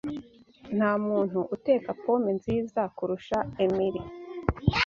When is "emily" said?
3.63-4.01